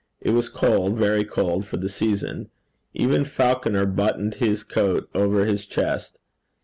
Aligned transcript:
It 0.19 0.31
was 0.31 0.49
cold, 0.49 0.97
very 0.97 1.23
cold 1.23 1.63
for 1.67 1.77
the 1.77 1.87
season. 1.87 2.49
Even 2.95 3.23
Falconer 3.23 3.85
buttoned 3.85 4.33
his 4.33 4.63
coat 4.63 5.07
over 5.13 5.45
his 5.45 5.67
chest. 5.67 6.17